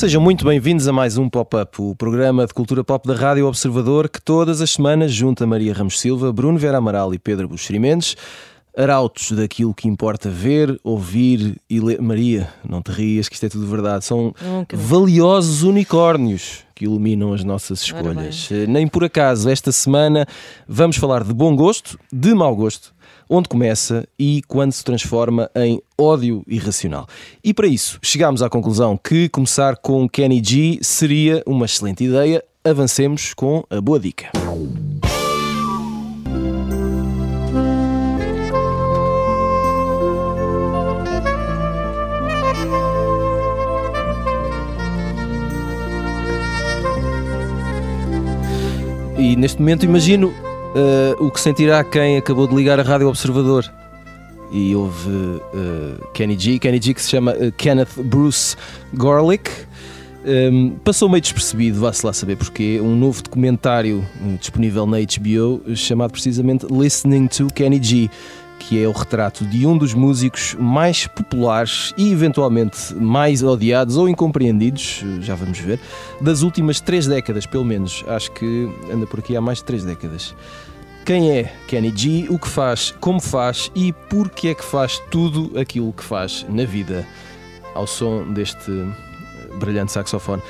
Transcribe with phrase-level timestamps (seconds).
[0.00, 4.08] Sejam muito bem-vindos a mais um Pop-Up, o programa de cultura pop da Rádio Observador
[4.08, 8.16] que todas as semanas junta Maria Ramos Silva, Bruno Vera Amaral e Pedro Buxeri Mendes,
[8.80, 12.00] arautos daquilo que importa ver, ouvir e ler.
[12.00, 14.76] Maria, não te rias que isto é tudo verdade, são Nunca.
[14.76, 18.48] valiosos unicórnios que iluminam as nossas escolhas.
[18.50, 20.26] Eh, Nem por acaso, esta semana
[20.66, 22.94] vamos falar de bom gosto, de mau gosto,
[23.28, 27.06] onde começa e quando se transforma em ódio irracional.
[27.44, 32.42] E para isso, chegámos à conclusão que começar com Kenny G seria uma excelente ideia.
[32.64, 34.30] Avancemos com a boa dica.
[49.20, 50.32] E neste momento imagino
[50.74, 53.70] eh, o que sentirá quem acabou de ligar a Rádio Observador.
[54.50, 58.56] E houve eh, Kenny G, Kenny G que se chama eh, Kenneth Bruce
[58.94, 59.50] Gorlick.
[60.24, 64.06] Um, passou meio despercebido, vá-se lá saber porquê, um novo documentário
[64.38, 68.10] disponível na HBO chamado precisamente Listening to Kenny G,
[68.70, 74.08] que é o retrato de um dos músicos mais populares e eventualmente mais odiados ou
[74.08, 75.80] incompreendidos, já vamos ver,
[76.20, 78.04] das últimas três décadas, pelo menos.
[78.06, 80.36] Acho que anda por aqui há mais de três décadas.
[81.04, 85.02] Quem é Kenny G, o que faz, como faz e por que é que faz
[85.10, 87.04] tudo aquilo que faz na vida,
[87.74, 88.70] ao som deste
[89.58, 90.42] brilhante saxofone.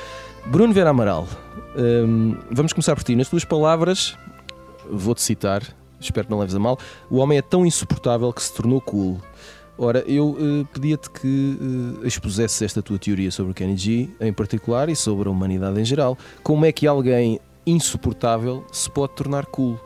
[0.45, 1.27] Bruno Vera Amaral,
[1.75, 3.15] hum, vamos começar por ti.
[3.15, 4.15] Nas tuas palavras,
[4.87, 5.63] vou-te citar,
[6.05, 6.77] espero que não leves a mal,
[7.09, 9.19] o homem é tão insuportável que se tornou cool.
[9.77, 11.57] Ora, eu eh, pedia-te que
[12.03, 15.85] expusesses esta tua teoria sobre o Kenny G em particular e sobre a humanidade em
[15.85, 16.17] geral.
[16.43, 19.79] Como é que alguém insuportável se pode tornar cool?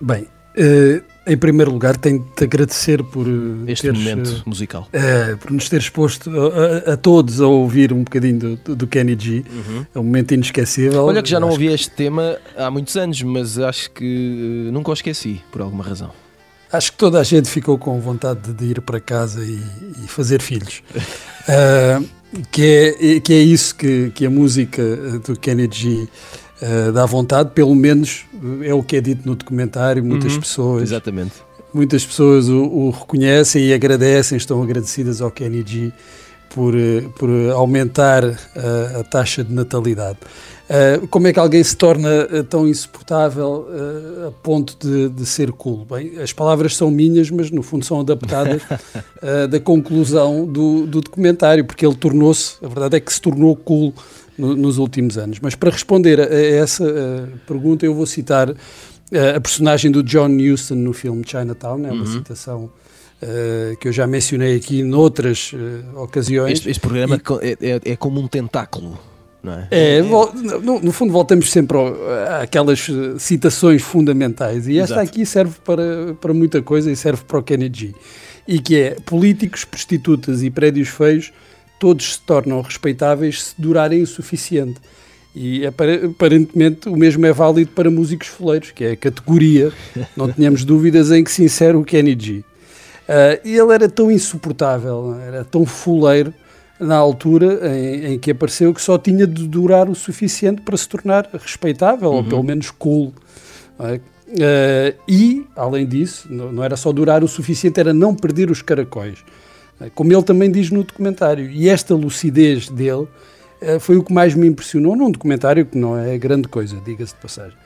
[0.00, 0.26] Bem,
[0.56, 4.88] eh, em primeiro lugar, tenho de te agradecer por, eh, Este teres, momento musical.
[4.92, 8.86] eh, por nos ter exposto a, a- a todos a ouvir um bocadinho do, do-
[8.86, 9.44] Kenny G.
[9.94, 11.04] É um momento inesquecível.
[11.04, 14.90] Olha que já não ouvi este tema há muitos anos, mas acho que eh, nunca
[14.90, 16.10] o esqueci, por alguma razão.
[16.72, 19.60] Acho que toda a gente ficou com vontade de, ir para casa e,
[20.04, 20.82] e fazer filhos.
[21.48, 22.00] Ah,
[22.50, 26.08] que, é, que é isso que, que a música eh, do Kenny G
[26.62, 28.24] ah, dá vontade, pelo menos
[28.62, 30.04] eh, é o que é dito no documentário.
[30.04, 31.32] Muitas Uhum, pessoas, Exatamente.
[31.74, 35.92] muitas pessoas o, o reconhecem e agradecem, estão agradecidas ao Kenny G
[36.54, 40.18] por, eh, por aumentar a, a taxa de natalidade.
[40.72, 42.08] Uh, como é que alguém se torna
[42.48, 45.84] tão insuportável uh, a ponto de, de ser cool?
[45.84, 51.02] Bem, as palavras são minhas, mas no fundo são adaptadas uh, da conclusão do, do
[51.02, 53.92] documentário, porque ele tornou-se, a verdade é que se tornou cool
[54.38, 55.38] no- nos últimos anos.
[55.40, 58.56] Mas para responder a, a essa uh, pergunta, eu vou citar uh,
[59.36, 62.64] a personagem do John Huston no filme Chinatown, é uma citação
[63.22, 66.52] uh, que eu já mencionei aqui noutras uh, ocasiões.
[66.54, 68.98] Este, este programa co- é, é- é como um tentáculo,
[69.42, 69.68] não é?
[69.70, 71.94] É, vol- no, no fundo voltamos sempre ao-
[72.40, 75.08] àquelas eh, citações fundamentais e esta Exato.
[75.08, 77.92] aqui serve para, para muita coisa e serve para o Kennedy
[78.46, 81.32] e que é políticos, prostitutas e prédios feios
[81.82, 84.80] todos se tornam respeitáveis se durarem o suficiente
[85.34, 89.72] e apare- aparentemente o mesmo é válido para músicos foleiros que é a categoria,
[90.16, 92.44] não tenhamos dúvidas em que se insere o Kennedy
[93.02, 96.32] Uh, e ele era tão insuportável, era tão fuleiro
[96.78, 100.88] na altura em, em que apareceu que só tinha de durar o suficiente para se
[100.88, 103.12] tornar respeitável, ou pelo menos cool.
[103.80, 104.00] é?
[104.32, 108.62] Uh, e, além disso, não, não era só durar o suficiente, era não perder os
[108.62, 109.18] caracóis.
[109.86, 111.50] Uh, Como ele também diz no documentário.
[111.50, 113.06] E esta lucidez dele
[113.62, 117.14] uh, foi o que mais me impressionou num documentário que não é grande coisa, diga-se
[117.14, 117.56] de passagem.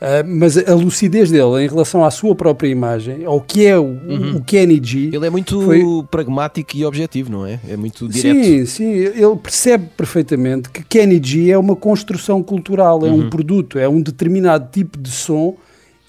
[0.00, 4.36] Uh, mas a lucidez dele em relação à sua própria imagem, ao que é o,
[4.36, 5.10] o Kenny G.
[5.12, 7.58] Ele é muito Foi- pragmático e objetivo, não é?
[7.68, 8.44] É muito direto.
[8.44, 13.22] Sim, sim, ele percebe perfeitamente que Kenny G é uma construção cultural, é Uhum.
[13.26, 15.56] um produto, é um determinado tipo de som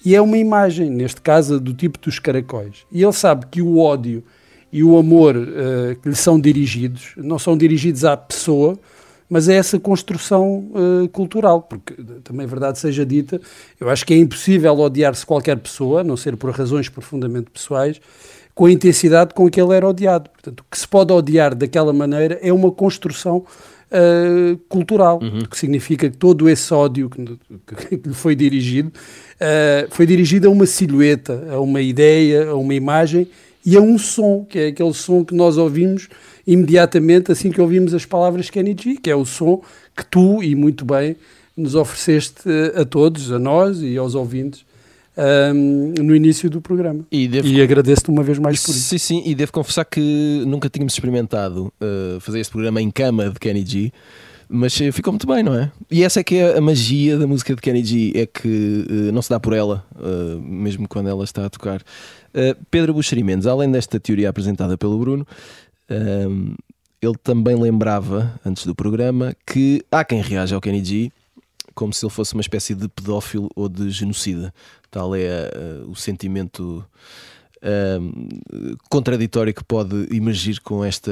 [0.04, 2.86] e é uma imagem, neste caso do tipo dos caracóis.
[2.92, 4.22] E ele sabe que o ódio
[4.72, 8.78] e o amor eh, que lhe são dirigidos não são dirigidos à pessoa,
[9.28, 10.70] mas é essa construção
[11.04, 11.94] eh, cultural, porque
[12.24, 13.40] também verdade seja dita,
[13.80, 18.00] eu acho que é impossível odiar-se qualquer pessoa, a não ser por razões profundamente pessoais,
[18.54, 20.28] com a intensidade com que ele era odiado.
[20.30, 23.44] Portanto, o que se pode odiar daquela maneira é uma construção
[23.92, 25.40] eh, cultural, Uhum.
[25.40, 28.92] o que significa que todo esse ódio que, que- que lhe foi dirigido
[29.40, 33.26] eh, foi dirigido a uma silhueta, a uma ideia, a uma imagem
[33.64, 36.08] e é um som, que é aquele som que nós ouvimos
[36.46, 39.62] imediatamente assim que ouvimos as palavras Kenny G, que é o som
[39.96, 41.16] que tu, e muito bem,
[41.56, 42.42] nos ofereceste
[42.74, 44.64] a todos, a nós e aos ouvintes,
[45.54, 47.04] um, no início do programa.
[47.10, 47.46] E, devo...
[47.46, 48.80] e agradeço-te uma vez mais por isso.
[48.82, 53.28] Sim, sim, e devo confessar que nunca tínhamos experimentado uh, fazer este programa em cama
[53.28, 53.92] de Kenny G.
[54.52, 55.70] Mas eh, ficou muito bem, não é?
[55.88, 59.12] E essa é que é a magia da música de Kenny G, é que uh,
[59.12, 61.80] não se dá por ela, uh, mesmo quando ela está a tocar.
[62.34, 65.26] Uh, Pedro Buxeri Mendes, além desta teoria apresentada pelo Bruno,
[67.02, 71.12] ele também lembrava, antes do programa, que há quem reaja ao Kenny G
[71.74, 74.52] como se ele fosse uma espécie de pedófilo ou de genocida.
[74.90, 75.50] Tal é
[75.86, 76.84] o sentimento
[78.88, 81.10] contraditório que pode emergir com esta,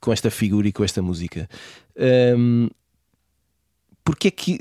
[0.00, 1.48] com esta figura e com esta música.
[2.36, 2.68] Um,
[4.04, 4.60] porque é que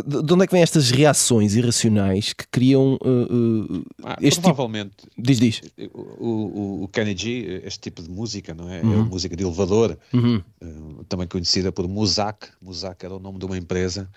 [0.00, 4.54] de onde é que vêm estas reações irracionais que criam uh, uh, ah, este tipo
[4.54, 5.12] provavelmente tipo...
[5.18, 5.62] diz diz
[5.92, 8.92] o, o, o, Kenny G este tipo de música não é, uhum.
[8.92, 10.42] é música de elevador uhum.
[10.62, 14.08] uh, também conhecida por Muzak Muzak era o nome de uma empresa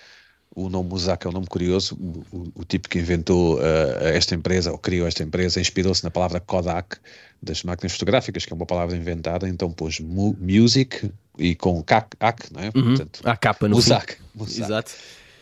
[0.55, 1.97] o nome Muzak é um nome curioso.
[2.31, 3.59] O, o tipo que inventou
[3.99, 6.97] esta empresa, ou criou esta empresa, inspirou-se na palavra Kodak
[7.41, 12.15] das máquinas fotográficas, que é uma palavra inventada, então pôs mu music e com kak,
[12.19, 12.71] ak, não é?
[12.73, 12.83] Uhum.
[12.83, 14.17] Portanto, a capa no Muzak.
[14.33, 14.61] Muzak.
[14.61, 14.91] Exato.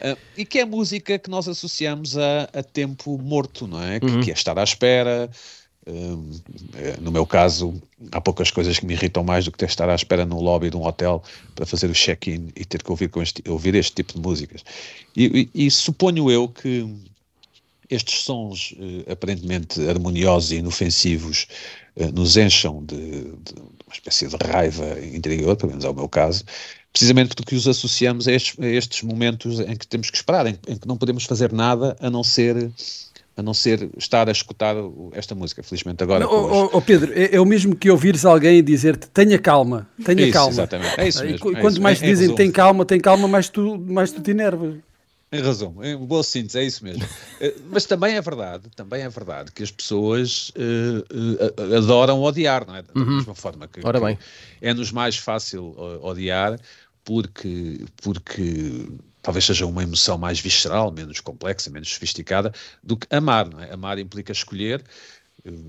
[0.04, 3.94] Uh, e que é música que nós associamos a, a tempo morto, não é?
[3.94, 4.00] Uhum.
[4.00, 5.30] Que, que é estar à espera,
[5.86, 9.90] eh, no meu caso, há poucas coisas que me irritam mais do que ter estar
[9.90, 11.22] à espera no lobby de um hotel
[11.56, 14.64] para fazer o check-in e ter que ouvir, este, ouvir este tipo de músicas.
[15.16, 16.88] E, e, e suponho eu que
[17.90, 21.48] estes sons eh, aparentemente harmoniosos e inofensivos
[21.98, 23.54] eh, nos encham de, de,
[23.86, 26.46] uma espécie de raiva interior, pelo menos é o meu caso,
[26.94, 30.58] precisamente porque os associamos a estes, a estes momentos em que temos que esperar, em,
[30.68, 32.72] em que não podemos fazer nada a não ser
[33.36, 34.76] a não ser estar a escutar
[35.14, 36.28] esta música, felizmente agora.
[36.28, 40.34] Oh, oh, Pedro, é, é, o mesmo que ouvires alguém dizer-te tenha calma, tenha isso,
[40.34, 40.52] calma.
[40.52, 41.52] Exatamente, é isso mesmo.
[41.52, 44.32] E, é quanto mais te dizem tem calma, tem calma, mais tu, mais tu te
[44.32, 44.76] enervas.
[45.32, 47.04] Em razão, em boa síntese, é isso mesmo.
[47.42, 51.00] Eh, mas também é verdade, também é verdade que as pessoas uh,
[51.60, 52.84] uh, adoram odiar, não é?
[52.84, 53.16] Da uhum.
[53.16, 54.20] mesma forma que, Ora bem.
[54.62, 56.60] é-nos mais fácil odiar
[57.04, 58.88] porque, porque
[59.22, 62.54] talvez seja uma emoção mais visceral, menos complexa, menos sofisticada
[62.84, 63.48] do que amar.
[63.50, 63.72] Não é?
[63.74, 64.84] Amar implica escolher.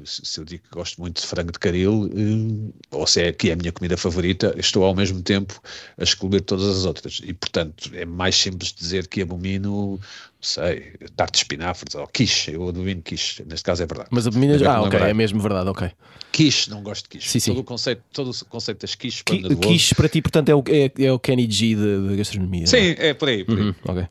[0.05, 3.51] Se eu digo que gosto muito de frango de caril, eh, ou se é que
[3.51, 5.61] é a minha comida favorita, estou ao mesmo tempo
[5.99, 7.21] a excluir todas as outras.
[7.25, 9.99] E, portanto, é mais simples dizer que abomino,
[10.41, 12.53] sei, tarte de espinafres ou quiche.
[12.53, 13.45] Eu abomino quiche.
[13.45, 14.11] Neste caso é verdade.
[14.13, 15.91] Mas abomino, ah, ok, é mesmo verdade, ok.
[16.31, 17.29] Quiche, não gosto de quiche.
[17.29, 17.51] Sim, sim.
[17.51, 20.55] Todo, o conceito, todo o conceito das quiches para Qui, Quiche para ti, portanto, é
[20.55, 22.69] o, é, é o Kenny G da gastronomia.
[22.69, 23.09] Sim, é?
[23.09, 23.45] é por aí.
[23.45, 23.65] Por aí.
[23.65, 24.07] Uhum, ok.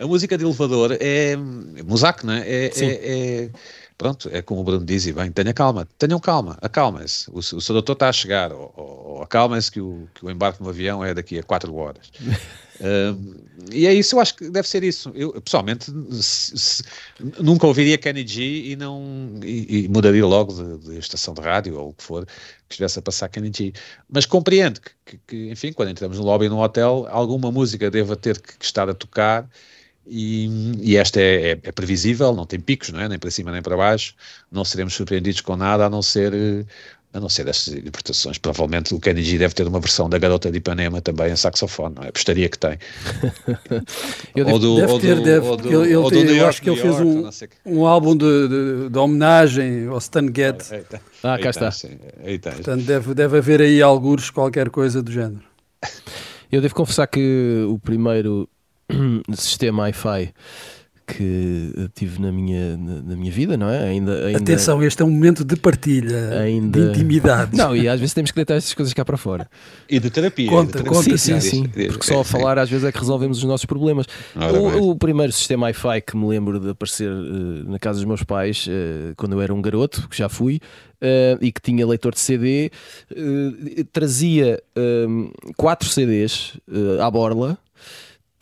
[0.00, 2.40] A música de elevador é, é Muzak, não é?
[2.40, 3.50] É, é, é,
[3.96, 7.30] pronto, é como o Bruno diz, e bem, tenha calma, tenham calma, acalmem-se.
[7.30, 10.62] O, o seu doutor está a chegar, ou, ou acalmem-se que o, que o embarque
[10.62, 12.10] no avião é daqui a 4 horas.
[12.82, 13.36] Uh,
[13.70, 15.12] e é isso, eu acho que deve ser isso.
[15.14, 16.82] Eu, pessoalmente, se, se,
[17.38, 21.78] nunca ouviria Kenny G e não e, e mudaria logo de, de, estação de rádio
[21.78, 22.32] ou o que for que
[22.70, 23.72] estivesse a passar Kenny G.
[24.08, 28.16] Mas compreendo que, que, que enfim, quando entramos no lobby num hotel, alguma música deva
[28.16, 29.48] ter que, que estar a tocar.
[30.06, 33.08] E, e, esta é, é, é, previsível, não tem picos, não é?
[33.08, 34.14] nem para cima nem para baixo,
[34.50, 36.66] não seremos surpreendidos com nada a não ser
[37.14, 38.38] a não ser essas interpretações.
[38.38, 41.94] Provavelmente o Kenny G deve ter uma versão da Garota de Ipanema também em saxofone,
[41.94, 42.08] não é?
[42.08, 42.78] Apostaria que tem.
[44.34, 45.46] eu ou do, deve ou ter, do, deve.
[45.46, 47.28] Ou do, ele, ou do eu York, acho que ele fez um,
[47.66, 50.72] um álbum de, de, de, homenagem ao Stan Getz.
[50.72, 51.70] Ah, ah cá está.
[51.70, 51.98] Sim,
[52.40, 55.42] Portanto, deve, deve haver aí alguns qualquer coisa do género.
[56.50, 58.48] Eu devo confessar que o primeiro
[59.34, 60.32] sistema Wi-Fi
[61.06, 63.88] que tive na minha, na, na, minha vida, não é?
[63.88, 66.80] Ainda, ainda, Atenção, este é um momento de partilha, ainda...
[66.80, 67.56] de intimidade.
[67.56, 69.48] Não, e às vezes temos que deitar estas coisas cá para fora.
[69.88, 70.48] E de terapia.
[70.48, 71.18] Conta, de terapia.
[71.18, 71.68] Sim, sim, sim.
[71.68, 74.06] Porque só a falar às vezes é que resolvemos os nossos problemas.
[74.34, 78.22] O, o, primeiro sistema Wi-Fi que me lembro de aparecer uh, na casa dos meus
[78.22, 80.60] pais, uh, quando eu era um garoto, que já fui,
[81.02, 82.70] uh, e que tinha leitor de CD,
[83.92, 84.62] trazia
[85.56, 86.54] quatro CDs
[87.00, 87.58] à borla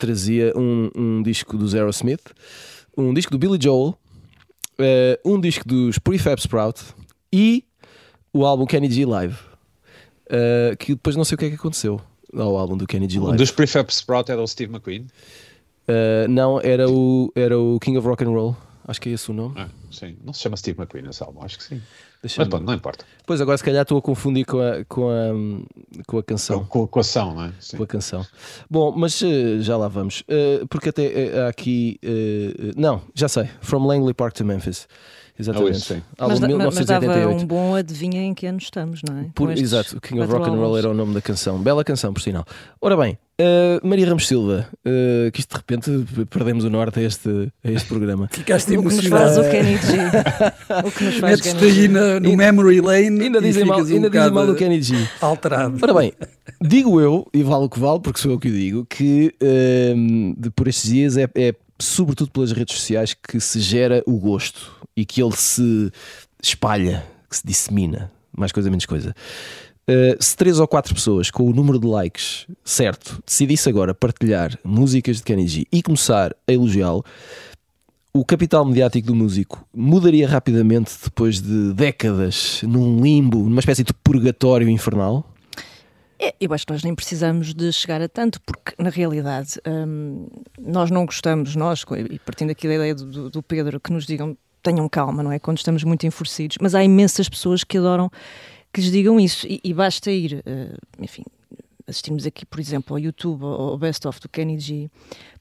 [0.01, 2.33] trazia um, um disco do Aerosmith,
[2.97, 3.97] um disco do Billy Joel,
[4.79, 6.81] uh, um disco dos Prefab Sprout
[7.31, 7.63] e
[8.33, 9.37] o álbum Kenny G Live.
[10.25, 12.01] Uh, que depois não sei o que é que aconteceu
[12.33, 13.37] ao álbum do Kenny G Live.
[13.37, 15.01] Dos Prefab Sprout era o Steve McQueen?
[15.87, 18.57] Uh, não, era o, era o King of Rock and Roll.
[18.87, 19.53] Acho que é esse o nome.
[19.57, 21.81] Ah, sim, não se chama Steve McQueen esse álbum, acho que sim.
[22.23, 23.03] Mas bom, não importa.
[23.25, 26.65] Pois agora se calhar estou a confundir com a, com a, com a canção.
[26.65, 27.53] Com, com a ação, não é?
[27.59, 27.77] Sim.
[27.77, 28.25] Com a canção.
[28.69, 30.21] Bom, mas uh, já lá vamos.
[30.21, 31.99] Uh, porque até há aqui.
[32.75, 33.49] não, já sei.
[33.61, 34.87] From Langley Park to Memphis.
[35.41, 36.03] Exatamente.
[36.17, 37.43] Ah, Mas, de da- mas dava 1988.
[37.43, 39.25] um bom adivinha em que ano estamos, não é?
[39.35, 41.59] Por- exato, o King of Rock and Roll era o nome da canção.
[41.59, 42.45] Bela canção, por sinal.
[42.79, 47.03] Ora bem, eh, Maria Ramos Silva, eh, que isto de repente perdemos o norte a
[47.03, 48.29] este, a este programa.
[48.31, 49.47] Ficaste O que nos faz emocionado.
[49.47, 50.87] o Kenny G.
[50.87, 53.77] O que nos faz Metes-te aí na- no Ainda- memory lane Ainda e dizem mal,
[53.79, 54.95] ficas um ainda dizem mal do Kenny G.
[55.19, 55.77] alterado.
[55.81, 56.13] Ora bem,
[56.61, 60.33] digo eu, e vale o que vale, porque sou eu que o digo, que ehm,
[60.37, 64.71] de- por estes dias é, é sobretudo pelas redes sociais que se gera o gosto
[64.95, 65.91] e que ele se
[66.41, 69.15] espalha, que se dissemina, mais coisa menos coisa.
[69.89, 74.57] Uh, se três ou quatro pessoas com o número de likes certo decidisse agora partilhar
[74.63, 77.03] músicas de Kenny e começar a elogiá-lo,
[78.13, 83.93] o capital mediático do músico mudaria rapidamente depois de décadas num limbo, numa espécie de
[83.93, 85.25] purgatório infernal?
[86.23, 90.27] É, eu acho que nós nem precisamos de chegar a tanto, porque na realidade hum,
[90.59, 94.37] nós não gostamos, nós, e partindo aqui da ideia do, do- Pedro, que nos digam
[94.61, 95.39] tenham calma, não é?
[95.39, 98.11] Quando estamos muito enfurecidos, mas há imensas pessoas que adoram
[98.71, 101.23] que lhes digam isso, e, e basta ir, eh, enfim,
[101.87, 104.87] assistirmos aqui, por exemplo, ao YouTube, ao Best of do Kenny G,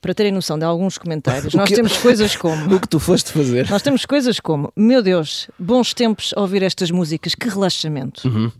[0.01, 1.53] para terem noção de alguns comentários.
[1.55, 2.57] Nós temos coisas como.
[2.75, 3.69] O que tu foste fazer?
[3.69, 8.27] Nós temos coisas como, meu Deus, bons tempos a ouvir estas músicas, que relaxamento.
[8.27, 8.51] Uhum.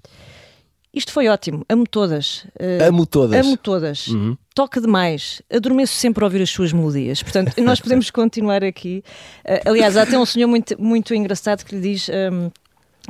[0.93, 2.45] Isto foi ótimo, amo todas.
[2.59, 3.47] eh, Amo todas.
[3.47, 4.09] Amo todas.
[4.09, 4.37] Uhum.
[4.55, 5.41] Toca demais.
[5.53, 7.23] Adormeço sempre a ouvir as suas melodias.
[7.23, 9.05] Portanto, nós podemos continuar aqui.
[9.45, 12.09] Eh, aliás, há até um senhor muito, muito engraçado que lhe diz.
[12.09, 12.49] ehm,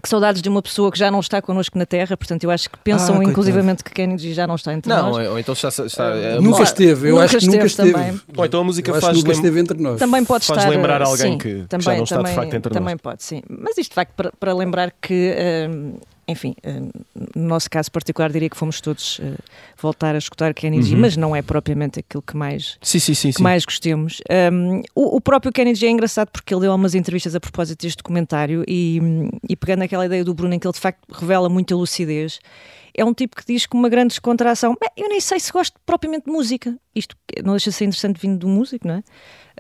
[0.03, 2.71] que saudades de uma pessoa que já não está connosco na Terra, portanto, eu acho
[2.71, 5.29] que pensam Ah, inclusivamente que Kennedy já não está entre Não, nós.
[5.29, 5.69] ou então está.
[5.69, 8.21] está é, Nunca esteve, eu nunca acho que nunca esteve também.
[8.37, 9.99] Ou então a música Eu faz que nunca esteve entre nós.
[9.99, 10.71] Também pode Faz estar.
[10.71, 13.23] lembrar alguém sim, que- que também, já não está de também, facto entre Também pode,
[13.25, 13.43] sim.
[13.49, 15.35] Mas isto de facto para, para lembrar que,
[15.69, 15.95] hum,
[16.31, 16.91] enfim, hum,
[17.35, 19.37] no nosso caso particular, diria que fomos todos uh,
[19.81, 21.01] voltar a escutar Kenny G, Uhum.
[21.01, 23.33] mas não é propriamente aquilo que mais Sim, sim, sim.
[23.33, 24.21] que mais gostemos.
[24.53, 27.83] Um, o, o próprio Kenny G é engraçado porque ele deu algumas entrevistas a propósito
[27.83, 29.01] deste documentário e,
[29.49, 32.39] e pegando aquela ideia do Bruno em que ele de facto revela muita lucidez,
[32.97, 35.79] é um tipo que diz com uma grande descontração: "Bem, eu nem sei se gosto
[35.87, 36.77] propriamente de música.
[36.95, 39.03] Isto não deixa de ser interessante vindo do músico, não é?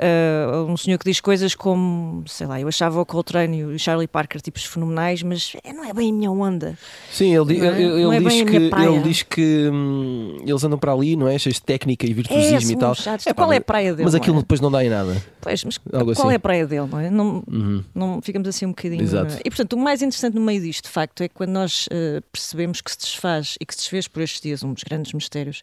[0.00, 3.78] Uh, um senhor que diz coisas como, sei lá, eu achava o Coltrane e o
[3.78, 6.78] Charlie Parker tipos fenomenais, mas é, não é bem a minha onda.
[7.12, 7.68] Sim, ele, Não é?
[7.68, 11.28] ele- ele Não é diz que, ele diz que hum, eles andam para ali, não
[11.28, 11.38] é?
[11.38, 12.94] Cheios de técnica e virtuosismo É, e tal.
[12.94, 13.26] chatos.
[13.26, 14.04] É pá, Qual é a praia dele?
[14.04, 14.40] Mas aquilo é?
[14.40, 15.22] depois não dá em nada.
[15.40, 16.32] Pois, mas Algo qual assim.
[16.32, 17.10] é a praia dele, não é?
[17.10, 17.84] Não, Uhum.
[17.94, 19.02] não ficamos assim um bocadinho.
[19.02, 19.36] Exato.
[19.44, 22.80] E portanto, o mais interessante no meio disto, de facto, é quando nós eh, percebemos
[22.80, 25.60] que se desfaz e que se desfez por estes dias um dos grandes mistérios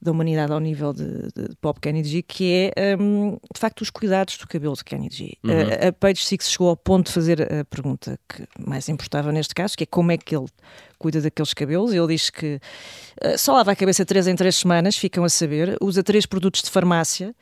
[0.00, 3.90] da humanidade ao nível de, de Pop Kenny G, que é hum, de facto os
[3.90, 5.36] cuidados do cabelo de Kenny G.
[5.44, 5.50] Uhum.
[5.50, 9.54] Eh, a Page Six chegou ao ponto de fazer a pergunta que mais importava neste
[9.54, 10.46] caso, que é como é que ele
[10.98, 11.92] cuida daqueles cabelos.
[11.92, 12.60] Ele diz que
[13.20, 16.62] eh, só lava a cabeça três em três semanas, ficam a saber, usa três produtos
[16.62, 17.34] de farmácia.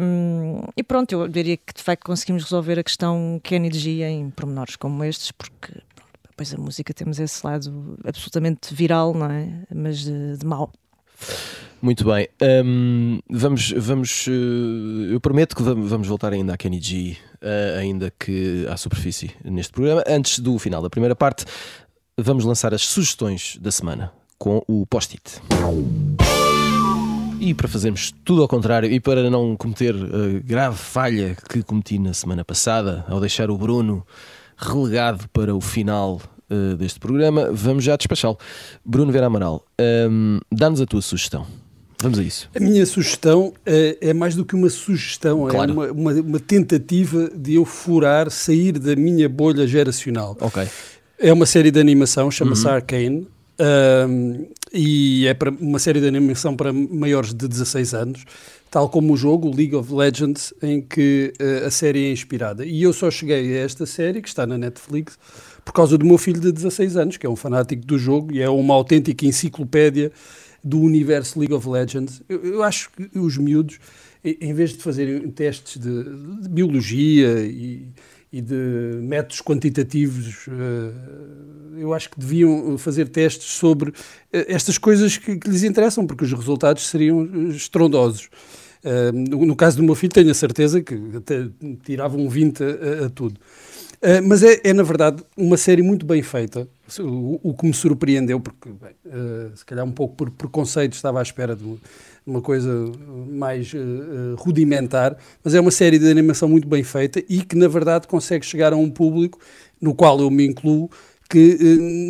[0.00, 4.30] hum, e pronto, eu diria que de facto conseguimos resolver a questão Kenny G em
[4.30, 5.72] pormenores como estes, porque
[6.28, 9.64] depois a música temos esse lado absolutamente viral, não é?
[9.74, 10.70] Mas de, de mau.
[11.80, 12.26] Muito bem.
[12.64, 18.12] Hum, vamos, vamos eh, eu prometo que vamos, voltar ainda à Kenny G, eh, ainda
[18.18, 20.02] que à superfície neste programa.
[20.06, 21.44] Antes do final da primeira parte,
[22.18, 25.40] vamos lançar as sugestões da semana com o post-it.
[27.38, 31.98] E para fazermos tudo ao contrário e para não cometer a grave falha que cometi
[31.98, 34.04] na semana passada ao deixar o Bruno
[34.56, 36.20] relegado para o final
[36.50, 38.38] eh, deste programa, vamos já despachá-lo.
[38.84, 39.64] Bruno Vera Amaral,
[40.10, 41.46] hum, dá-nos a tua sugestão.
[42.02, 42.50] Vamos a isso.
[42.54, 45.70] A minha sugestão é, é mais do que uma sugestão, Claro.
[45.70, 50.36] é uma, uma, uma tentativa de eu furar, sair da minha bolha geracional.
[50.40, 50.62] Ok.
[51.18, 52.72] É uma série de animação, chama-se Uhum.
[52.72, 53.26] Arcane,
[53.58, 58.24] ahm, e é para uma série de animação para maiores de 16 anos,
[58.70, 62.66] tal como o jogo, League of Legends, em que eh, a série é inspirada.
[62.66, 65.18] E eu só cheguei a esta série, que está na Netflix,
[65.66, 68.40] por causa do meu filho de 16 anos, que é um fanático do jogo e
[68.40, 70.12] é uma autêntica enciclopédia
[70.62, 72.22] do universo League of Legends.
[72.28, 73.80] Eu, eu acho que os miúdos,
[74.24, 76.04] em vez de fazerem testes de,
[76.42, 77.88] de biologia e,
[78.32, 78.54] e de
[79.02, 83.92] métodos quantitativos, eh, eu acho que deviam fazer testes sobre
[84.32, 88.28] eh, estas coisas que, que lhes interessam, porque os resultados seriam eh, estrondosos.
[89.12, 90.96] No, caso do meu filho, tenho a certeza que
[91.82, 93.34] tirava um 20 a, a- a tudo.
[94.02, 96.68] Uh, mas é, é, na verdade, uma série muito bem feita.
[97.00, 101.18] O, o que me surpreendeu, porque, bem, uh, se calhar um pouco por preconceito, estava
[101.18, 101.64] à espera de
[102.26, 102.70] uma coisa
[103.28, 107.68] mais uh, rudimentar, mas é uma série de animação muito bem feita e que, na
[107.68, 109.38] verdade, consegue chegar a um público,
[109.80, 110.90] no qual eu me incluo,
[111.28, 111.56] que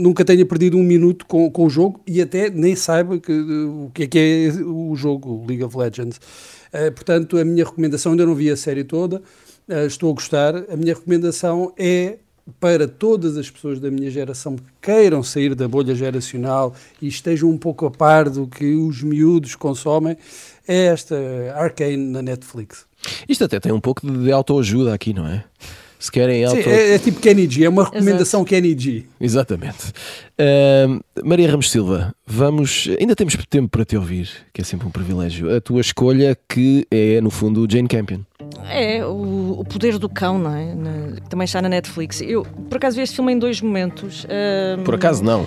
[0.02, 3.90] nunca tenha perdido um minuto com, com o jogo e até nem saiba que, o
[3.95, 6.21] que é que é o jogo, League of Legends.
[6.95, 9.23] Portanto, a minha recomendação, ainda não vi a série toda,
[9.68, 10.54] estou a gostar.
[10.70, 12.18] A minha recomendação é
[12.61, 17.50] para todas as pessoas da minha geração que queiram sair da bolha geracional e estejam
[17.50, 20.16] um pouco a par do que os miúdos consomem,
[20.66, 21.16] é esta
[21.56, 22.87] Arcane na Netflix.
[23.28, 25.44] Isto até tem um pouco de autoajuda aqui, não é?
[25.99, 26.62] Se querem auto...
[26.62, 28.50] Sim, é, é, tipo Kenny G, é uma recomendação Exato.
[28.50, 29.05] Kenny G.
[29.21, 29.93] Exatamente.
[30.38, 32.88] Uh, Maria Ramos Silva, vamos.
[33.00, 35.55] Ainda temos tempo para te ouvir, que é sempre um privilégio.
[35.55, 38.21] A tua escolha, que é, no fundo, Jane Campion.
[38.69, 40.75] É, o, o Poder do Cão, não é?
[40.75, 42.21] Na, também está na Netflix.
[42.21, 44.25] Eu, por acaso, vi este filme em dois momentos.
[44.25, 45.47] Uh, por acaso, não?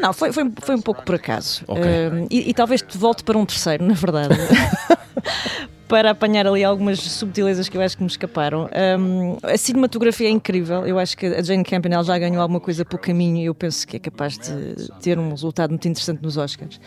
[0.00, 1.62] Não, foi, foi, foi um pouco por acaso.
[1.66, 1.82] Okay.
[1.82, 4.34] Uh, e, e, talvez te volte para um terceiro, na verdade.
[5.92, 8.66] para apanhar ali algumas subtilezas que eu acho que me escaparam.
[8.98, 10.86] Um, a cinematografia é incrível.
[10.86, 13.86] Eu acho que a Jane Campion já ganhou alguma coisa pelo caminho e eu penso
[13.86, 16.80] que é capaz de ter um resultado muito interessante nos Oscars.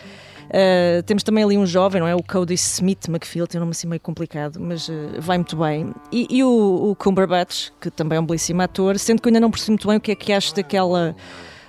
[0.45, 2.15] Uh, temos também ali um jovem, não é?
[2.15, 5.93] O Cody Smith McPhil, tem um nome assim meio complicado, mas uh, vai muito bem.
[6.11, 9.39] E, e o, o Cumberbatch, que também é um belíssimo ator, sendo que eu ainda
[9.39, 11.15] não percebi muito bem o que é que acho daquela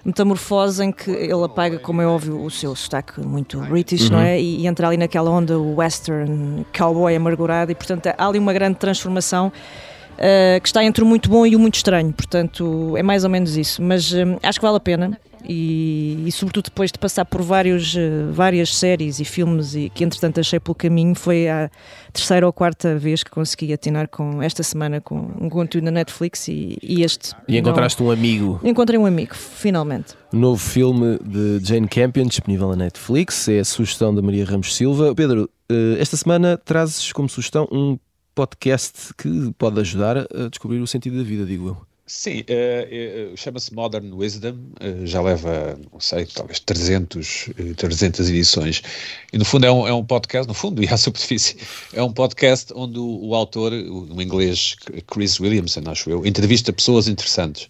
[0.07, 4.17] metamorfose em que ele apaga, como é óbvio, o seu sotaque muito british, uhum.
[4.17, 4.41] não é?
[4.41, 8.79] E, e, entra ali naquela onda western, cowboy amargurado, e portanto há ali uma grande
[8.79, 9.53] transformação.
[10.17, 13.29] Uh, que está entre o muito bom e o muito estranho, portanto é mais ou
[13.29, 17.25] menos isso, mas uh, acho que vale a pena e, e, sobretudo depois de passar
[17.25, 21.71] por vários, uh, várias séries e filmes e que entretanto achei pelo caminho, foi a
[22.12, 26.49] terceira ou quarta vez que consegui atinar com esta semana com um conteúdo na Netflix
[26.49, 27.35] e, e este.
[27.49, 28.09] E encontraste não...
[28.09, 28.61] um amigo?
[28.65, 30.15] Encontrei um amigo, finalmente.
[30.33, 35.15] Novo filme de Jane Campion disponível na Netflix, é a sugestão da Maria Ramos Silva.
[35.15, 37.99] Pedro, uh, esta semana trazes como sugestão um
[38.35, 41.96] podcast que pode ajudar a descobrir o sentido da vida, digo eu.
[42.09, 48.81] Sim, uh, uh, chama-se Modern Wisdom, uh, já leva, não sei, talvez 300, 300 edições.
[49.33, 51.57] E no fundo é um, é um podcast, no fundo e à superfície,
[51.93, 54.77] é um podcast onde o, o autor, o, inglês
[55.09, 57.69] Chris Williamson, acho eu, entrevista pessoas interessantes.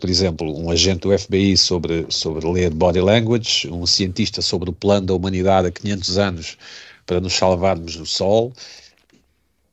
[0.00, 4.72] por exemplo, um agente do FBI sobre, sobre ler body language, um cientista sobre o
[4.72, 6.58] plano da humanidade há 500 anos
[7.06, 8.52] para nos salvarmos do sol.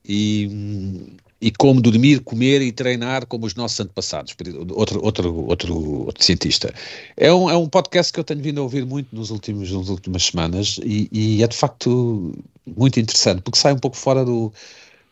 [0.08, 4.34] E e como dormir, comer e treinar como os nossos antepassados,
[4.70, 6.74] outro, outro, outro, outro cientista.
[7.16, 9.88] É um, é um podcast que eu tenho vindo a ouvir muito nos últimos, nas
[9.88, 12.34] últimas semanas e, e, é de facto
[12.66, 14.52] muito interessante, porque sai um pouco fora do,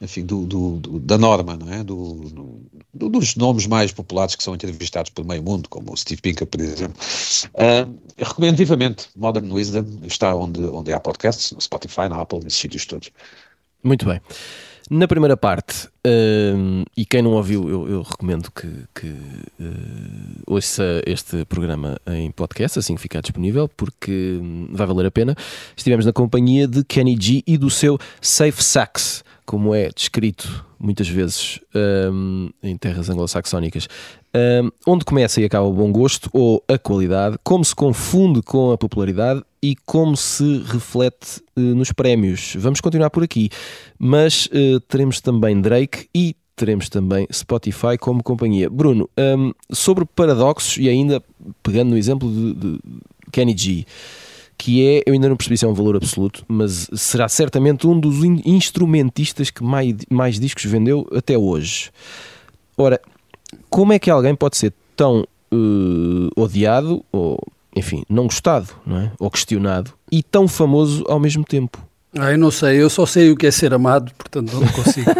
[0.00, 1.84] enfim, do, do, do da norma, não é?
[1.84, 2.60] Do,
[2.92, 6.60] dos nomes mais populares que são entrevistados por meio mundo, como o Steve Pinker, por
[6.60, 6.96] exemplo.
[7.54, 12.58] Uh, recomendo vivamente Modern Wisdom, está onde, onde há podcasts, no Spotify, na Apple, nesses
[12.58, 13.10] sítios todos.
[13.82, 14.20] Muito bem.
[14.88, 21.02] Na primeira parte, uh, e quem não ouviu, eu, eu recomendo que, que uh, ouça
[21.04, 25.34] este programa em podcast, assim que ficar disponível, porque hum, vai valer a pena.
[25.76, 31.08] Estivemos na companhia de Kenny G e do seu Safe Sax, como é descrito muitas
[31.08, 31.60] vezes
[32.12, 33.88] um, em terras anglo-saxónicas.
[34.34, 38.72] Um, onde começa e acaba o bom gosto ou a qualidade, como se confunde com
[38.72, 42.54] a popularidade e como se reflete uh, nos prémios.
[42.58, 43.48] Vamos continuar por aqui,
[43.98, 48.68] mas uh, teremos também Drake e teremos também Spotify como companhia.
[48.68, 51.22] Bruno, um, sobre paradoxos e ainda
[51.62, 52.80] pegando no exemplo de, de
[53.30, 53.86] Kenny G,
[54.58, 57.98] que é, eu ainda não percebi se é um valor absoluto, mas será certamente um
[57.98, 61.90] dos instrumentistas que mais, mais discos vendeu até hoje.
[62.76, 63.00] Ora,
[63.68, 67.38] como é que alguém pode ser tão uh, odiado ou
[67.76, 69.12] enfim, não gostado, não é?
[69.18, 71.86] Ou questionado e tão famoso ao mesmo tempo.
[72.18, 75.10] Ah, eu não sei, eu só sei o que é ser amado, portanto não consigo.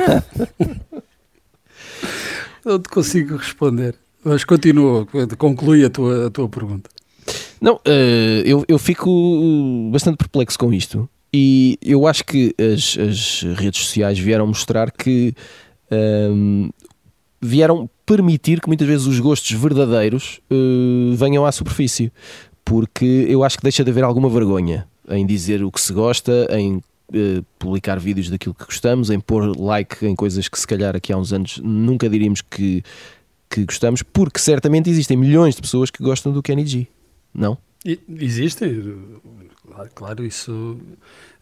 [2.64, 3.94] não te consigo responder.
[4.25, 6.88] Mas continua, conclui a tua, a tua pergunta.
[7.61, 11.09] Não, uh, eu, eu fico bastante perplexo com isto.
[11.33, 15.35] E eu acho que as, as redes sociais vieram mostrar que
[15.90, 16.71] um, ehm,
[17.42, 22.11] vieram permitir que muitas vezes os gostos verdadeiros uh, venham à superfície
[22.64, 26.49] porque eu acho que deixa de haver alguma vergonha em dizer o que se gosta,
[26.51, 30.97] em uh, publicar vídeos daquilo que gostamos, em pôr like em coisas que se calhar
[30.97, 32.83] aqui há uns anos nunca diríamos que,
[33.49, 36.88] que gostamos, porque certamente existem milhões de pessoas que gostam do Kenny G,
[37.37, 37.59] não?
[38.09, 38.96] Existem,
[39.94, 40.79] claro, isso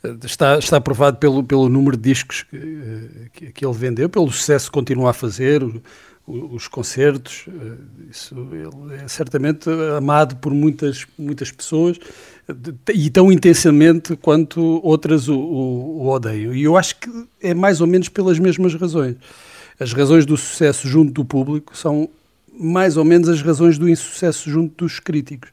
[0.03, 4.09] eh, está, está provado pelo, pelo número de discos que, eh, que, que ele vendeu,
[4.09, 5.63] pelo sucesso que continua a fazer,
[6.27, 7.77] os concertos, eh,
[8.11, 11.99] isso, ele é certamente amado por muitas, muitas pessoas
[12.93, 16.55] e tão intensamente quanto outras o, o, o, odeiam.
[16.55, 17.11] E eu acho que
[17.43, 19.17] é mais ou menos pelas mesmas razões.
[19.79, 22.09] As razões do sucesso junto do público são
[22.53, 25.51] mais ou menos as razões do insucesso junto dos críticos.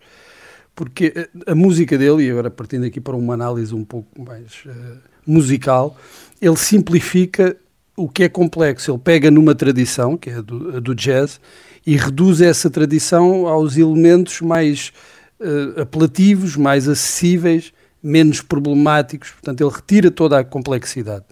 [0.75, 4.97] Porque a música dele, e agora partindo aqui para uma análise um pouco mais uh,
[5.27, 5.97] musical,
[6.41, 7.55] ele simplifica
[7.95, 8.91] o que é complexo.
[8.91, 11.39] Ele pega numa tradição, que é a do, a do jazz,
[11.85, 14.91] e reduz essa tradição aos elementos mais
[15.39, 19.31] uh, apelativos, mais acessíveis, menos problemáticos.
[19.31, 21.25] Portanto, ele retira toda a complexidade.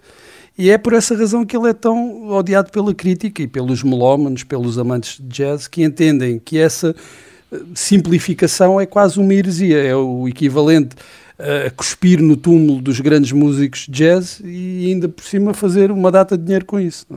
[0.56, 4.44] E é por essa razão que ele é tão odiado pela crítica e pelos melómanos,
[4.44, 7.29] pelos amantes de jazz, que entendem que essa eh,
[7.74, 10.96] simplificação é quase uma heresia, é o equivalente
[11.38, 16.10] a cuspir no túmulo dos grandes músicos de jazz e ainda por cima fazer uma
[16.10, 17.06] data de dinheiro com isso.
[17.10, 17.16] É?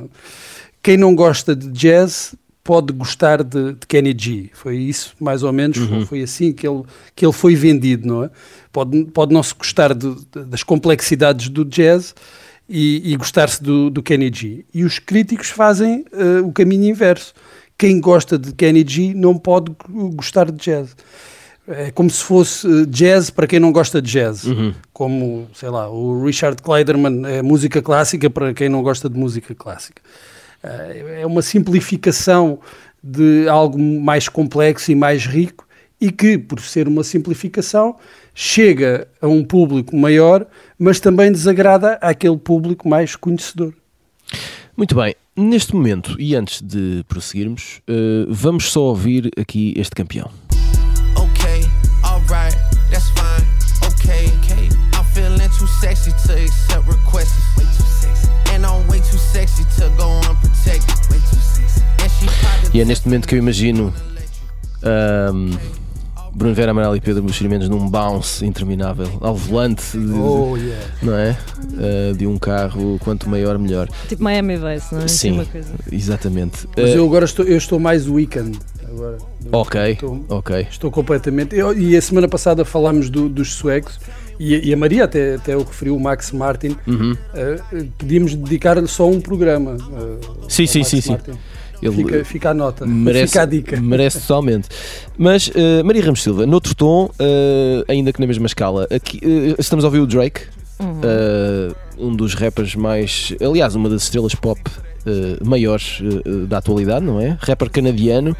[0.82, 4.50] Quem não gosta de jazz pode gostar de, de, Kenny G.
[4.54, 6.06] Foi isso, mais ou menos, uhum.
[6.06, 8.30] foi assim que ele, que ele foi vendido, não é?
[8.72, 12.16] Pode, pode não se gostar de, de, das complexidades do jazz
[12.68, 14.66] e, e gostar-se do, do, Kenny G.
[14.74, 17.34] E os críticos fazem uh, o caminho inverso.
[17.84, 19.76] Quem gosta de Kenny G não pode
[20.16, 20.96] gostar de jazz.
[21.68, 24.46] É como se fosse eh, jazz para quem não gosta de jazz.
[24.46, 24.74] Uhum.
[24.94, 29.54] Como, sei lá, o Richard Kleiderman é música clássica para quem não gosta de música
[29.54, 30.02] clássica.
[30.64, 32.58] Eh, é uma simplificação
[33.04, 35.68] de algo mais complexo e mais rico
[36.00, 37.98] e que, por ser uma simplificação,
[38.34, 40.48] chega a um público maior,
[40.80, 43.74] mas também desagrada àquele público mais conhecedor.
[44.78, 50.30] Muito bem, neste momento e antes de prosseguirmos, uh, vamos só ouvir aqui este campeão.
[55.84, 57.58] sexy to accept requests.
[57.58, 58.30] Way too sexy.
[58.54, 60.96] And I'm way too sexy to go unprotected.
[61.10, 61.84] Way too sexy.
[62.74, 63.94] E é neste momento que eu imagino
[64.84, 65.52] um,
[66.36, 70.86] Bruno Vera Amaral e Pedro Buxerimentos num bounce interminável ao volante de, oh, yeah.
[71.02, 71.38] não é?
[71.62, 73.88] Uh, de um carro quanto maior melhor.
[74.08, 75.08] Tipo Miami Vice, não é?
[75.08, 75.46] Sim,
[75.92, 76.68] exatamente.
[76.76, 78.58] Mas uh, eu agora estou, eu estou mais weekend.
[78.88, 79.18] Agora,
[79.52, 80.68] ok, estou, ok.
[80.70, 81.56] Estou completamente.
[81.56, 84.00] Eu, e a semana passada falámos do, dos suecos
[84.40, 87.14] e, e, a Maria até, até o referiu, o Max Martin, uhum.
[87.14, 89.76] uh, pedimos dedicar-lhe só um programa.
[89.76, 91.18] Uh, sim, sim, sim, sim.
[91.88, 93.82] Ele fica, fica a nota, merece, fica a dica.
[93.82, 94.70] Merece totalmente.
[95.18, 99.56] Mas, uh, Maria Ramos Silva, noutro tom, uh, ainda que na mesma escala, aqui, uh,
[99.60, 100.42] estamos a ouvir o Drake,
[100.80, 102.08] uhum.
[102.10, 103.34] um dos rappers mais.
[103.42, 104.62] Aliás, uma das estrelas pop
[105.44, 106.02] maiores
[106.48, 107.38] da atualidade, não é?
[107.42, 108.36] Rapper canadiano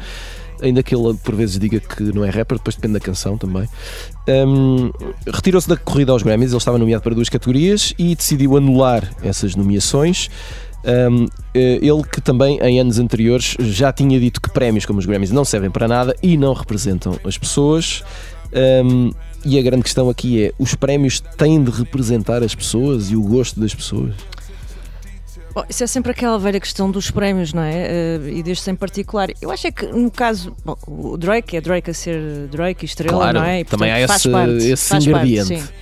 [0.62, 3.68] ainda que ele por vezes diga que não é rapper, depois depende da canção também.
[4.28, 4.90] Um,
[5.26, 9.54] Retirou-se da corrida aos Grammys, ele estava nomeado para duas categorias e decidiu anular essas
[9.54, 10.30] nomeações.
[10.84, 15.06] Um, eh, ele que também em anos anteriores já tinha dito que prémios como os
[15.06, 18.04] Grammys não servem para nada e não representam as pessoas.
[18.54, 19.10] Um,
[19.44, 23.22] e a grande questão aqui é: os prémios têm de representar as pessoas e o
[23.22, 24.14] gosto das pessoas?
[25.54, 28.18] Bom, isso é sempre aquela velha questão dos prémios, não é?
[28.18, 29.28] Uh, e deste em particular.
[29.40, 32.86] Eu acho é que no caso, bom, o Drake é Drake a ser Drake e
[32.86, 33.60] estrela, claro, não é?
[33.60, 35.54] E, portanto, também há esse, parte, esse ingrediente.
[35.54, 35.72] Parte,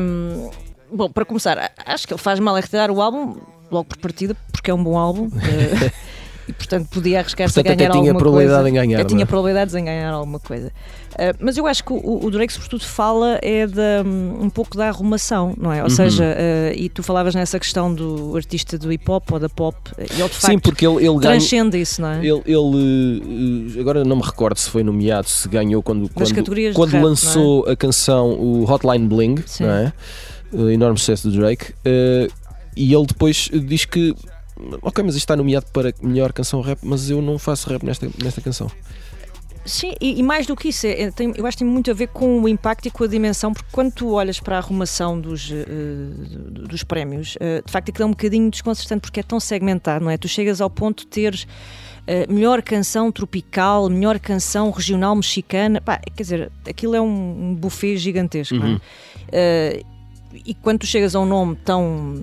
[0.00, 0.50] um,
[0.92, 3.36] bom, para começar, acho que ele faz mal a retirar o álbum
[3.70, 5.26] logo por partida, porque é um bom álbum.
[5.26, 5.90] Uh,
[6.48, 8.68] e portanto podia arriscar-se a ganhar alguma tinha probabilidade coisa.
[8.68, 9.26] Em ganhar, tinha é?
[9.26, 10.68] probabilidades em ganhar alguma coisa.
[10.68, 13.80] Uh, mas eu acho que o, o Drake, sobretudo, fala é de,
[14.40, 15.78] um, pouco da arrumação, não é?
[15.78, 15.90] Ou uhum.
[15.90, 19.76] seja, uh, e tu falavas nessa questão do artista do hip hop ou da pop,
[19.98, 22.18] ele de facto Sim, porque ele, ele transcende ganha, isso, não é?
[22.18, 27.02] Ele, ele, agora não me recordo se foi nomeado, se ganhou quando, quando, quando rap,
[27.02, 27.72] lançou é?
[27.72, 29.64] a canção o Hotline Bling, Sim.
[29.64, 29.92] não é?
[30.52, 31.72] O enorme sucesso do Drake.
[31.84, 32.45] Uh,
[32.76, 34.14] e ele depois diz que
[34.82, 38.08] ok, mas isto está nomeado para melhor canção rap, mas eu não faço rap nesta,
[38.22, 38.70] nesta canção.
[39.64, 41.94] Sim, e, e, mais do que isso, é, tem, eu acho que tem muito a
[41.94, 45.20] ver com o impacto e com a dimensão, porque quando tu olhas para a arrumação
[45.20, 45.54] dos, uh,
[46.68, 50.10] dos prémios, uh, de facto aquilo é um bocadinho desconcertante porque é tão segmentado, não
[50.10, 50.16] é?
[50.16, 56.00] Tu chegas ao ponto de teres uh, melhor canção tropical, melhor canção regional mexicana, Pá,
[56.14, 58.58] quer dizer, aquilo é um, um buffet gigantesco, é?
[58.58, 58.80] uhum.
[59.32, 59.82] é?
[60.44, 62.14] e quando tu chegas a um nome tão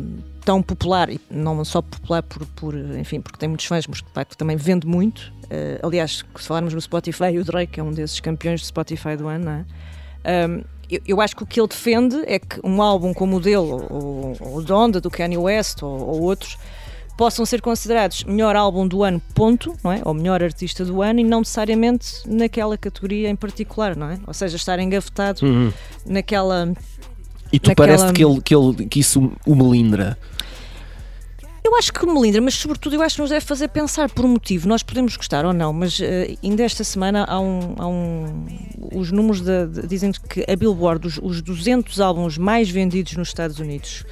[0.46, 4.38] tão popular, e não só popular por, por enfim, porque tem muitos fãs, mas que
[4.38, 5.34] também vende muito.
[5.46, 9.28] Uh, aliás, se falarmos no Spotify, o Drake é um desses campeões de Spotify do
[9.28, 9.66] ano, não é?
[10.48, 13.40] Um, eu, eu, acho que o que ele defende é que um álbum como o
[13.40, 16.58] dele, ou, o Donda, do Kanye West, ou, ou, outros,
[17.18, 20.02] possam ser considerados melhor álbum do ano, ponto, não é?
[20.04, 24.20] Ou melhor artista do ano, e não necessariamente naquela categoria em particular, não é?
[24.28, 25.72] Ou seja, estar engavetado uhum.
[26.06, 26.74] naquela.
[27.54, 27.88] E tu naquela...
[27.88, 30.18] parece que, ele, que, ele, que isso o melindra.
[31.63, 34.30] Eu acho que melindra, mas sobretudo eu acho que nos deve fazer pensar por um
[34.30, 34.68] motivo.
[34.68, 36.04] Nós podemos gostar ou não, mas uh,
[36.44, 37.76] ainda esta semana há um.
[37.78, 38.46] Há um
[38.92, 43.30] os números de, de, dizem que a Billboard, os, os 200 álbuns mais vendidos nos
[43.30, 44.04] Estados Unidos.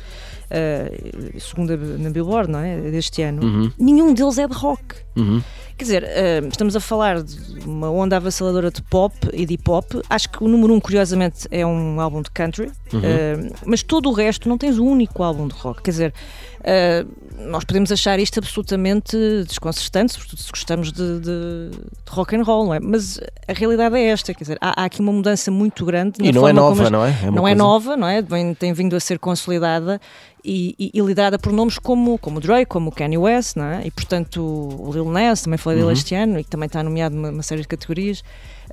[0.51, 2.79] Uh, segunda na Billboard, não é?
[2.91, 3.71] Deste ano, uhum.
[3.77, 4.95] nenhum deles é de rock.
[5.15, 5.41] Uhum.
[5.77, 7.35] Quer dizer, uh, estamos a falar de
[7.65, 9.85] uma onda avassaladora de pop e de hip hop.
[10.09, 12.99] Acho que o número um, curiosamente, é um álbum de country, uhum.
[12.99, 15.81] uh, mas todo o resto não tens um único álbum de rock.
[15.81, 16.13] Quer dizer,
[16.59, 17.09] uh,
[17.47, 22.65] nós podemos achar isto absolutamente desconcertante, sobretudo se gostamos de, de, de, rock and roll,
[22.65, 22.79] não é?
[22.79, 26.17] Mas a realidade é esta, quer dizer, há, há aqui uma mudança muito grande.
[26.21, 27.09] e não é nova, as, não é?
[27.09, 28.21] é não é nova, não é?
[28.21, 29.99] Tem, tem vindo a ser consolidada
[30.43, 33.85] e, e, e, liderada por nomes como, como Drake, como Kanye West, não é?
[33.85, 35.93] e portanto o Lil Nas, também falei dele uhum.
[35.93, 38.23] este ano e que também está nomeado numa, uma série de categorias.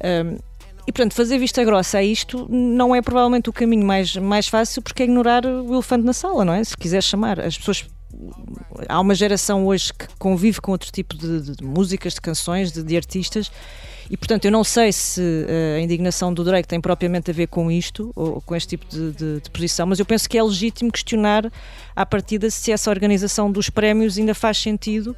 [0.02, 0.38] Um,
[0.88, 4.80] e portanto, fazer vista grossa a isto não é provavelmente o caminho mais, mais fácil
[4.80, 6.64] porque é ignorar o elefante na sala, não é?
[6.64, 7.38] Se quiser chamar.
[7.38, 7.84] As pessoas.
[8.88, 12.72] Há uma geração hoje que convive com outro tipo de, de, de músicas, de canções,
[12.72, 13.50] de, de artistas
[14.10, 17.46] e, portanto, eu não sei se uh, a indignação do Drake tem propriamente a ver
[17.46, 21.50] com isto, ou com este tipo de, posição, mas eu penso que é legítimo questionar
[21.94, 25.14] à partida se essa organização dos prémios ainda faz sentido.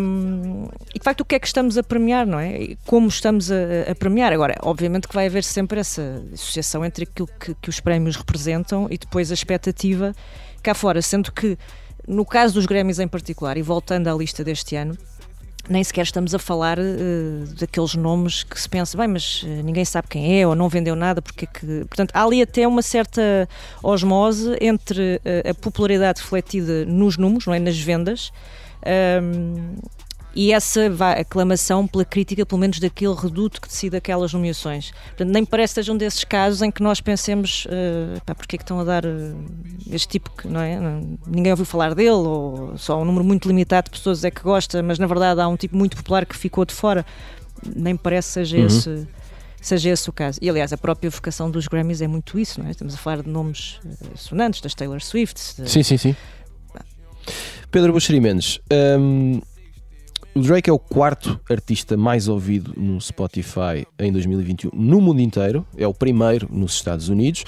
[0.00, 2.74] Um, e de facto, o que é que estamos a premiar, não é?
[2.84, 3.54] Como estamos a,
[3.88, 4.32] a premiar?
[4.32, 8.88] Agora, obviamente que vai haver sempre essa associação entre aquilo que, que os prémios representam
[8.90, 10.12] e depois a expectativa
[10.60, 11.56] cá fora, sendo que
[12.10, 14.98] no caso dos Grêmios em particular, e voltando à lista deste ano,
[15.68, 19.84] nem sequer estamos a falar uh, daqueles nomes que se pensa, bem, mas uh, ninguém
[19.84, 21.84] sabe quem é ou não vendeu nada, porque é que.
[21.84, 23.48] Portanto, há ali até uma certa
[23.80, 27.60] osmose entre uh, a popularidade refletida nos números, não é?
[27.60, 28.32] nas vendas.
[29.22, 29.76] Um,
[30.34, 30.80] e essa
[31.18, 34.92] aclamação pela crítica, pelo menos daquele reduto que decide aquelas nomeações.
[35.08, 38.58] Portanto, nem parece que sejam desses casos em que nós pensemos uh, pá, porque é
[38.58, 39.44] que estão a dar uh,
[39.90, 40.78] este tipo que não é?
[41.26, 44.82] Ninguém ouviu falar dele, ou só um número muito limitado de pessoas é que gosta,
[44.82, 47.04] mas na verdade há um tipo muito popular que ficou de fora.
[47.76, 48.66] Nem parece que seja uhum.
[48.66, 49.08] esse
[49.60, 50.38] seja esse o caso.
[50.40, 52.70] E aliás, a própria vocação dos Grammys é muito isso, não é?
[52.70, 55.60] Estamos a falar de nomes uh, sonantes, das Taylor Swift.
[55.60, 55.70] De...
[55.70, 56.16] Sim, sim, sim.
[57.70, 58.58] Pedro Buxeri Mendes,
[58.98, 59.40] um,
[60.40, 65.66] o Drake é o quarto artista mais ouvido no Spotify em 2021 no mundo inteiro.
[65.76, 67.44] É o primeiro nos Estados Unidos.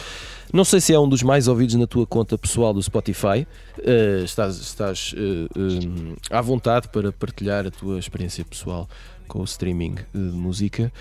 [0.52, 3.46] Não sei se é um dos mais ouvidos na tua conta pessoal do Spotify.
[3.78, 8.86] Uh, estás, estás uh, uh, à vontade para partilhar a tua experiência pessoal
[9.26, 10.92] com o streaming de música.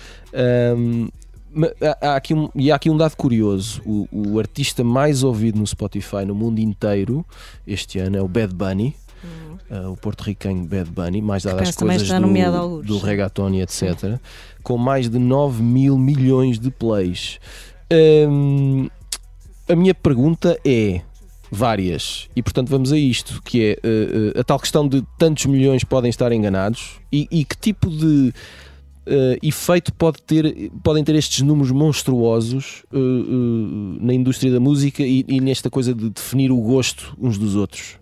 [0.74, 1.08] Um,
[2.00, 5.66] há aqui um, e há aqui um dado curioso: o, o artista mais ouvido no
[5.66, 7.22] Spotify no mundo inteiro
[7.66, 8.96] este ano é o Bad Bunny
[9.70, 14.18] uh, o porto-riquenho Bad Bunny, mais dadas as coisas do, do reggaeton e etc., Sim.
[14.62, 17.38] com mais de 9 mil milhões de plays.
[17.92, 18.88] Um,
[19.68, 21.02] a minha pergunta é
[21.50, 25.44] várias e portanto vamos a isto que é uh, uh, a tal questão de tantos
[25.44, 28.32] milhões podem estar enganados e, e que tipo de
[29.06, 32.84] uh, efeito pode ter, podem ter estes números monstruosos
[34.00, 37.98] na indústria da música e, e, nesta coisa de definir o gosto uns dos outros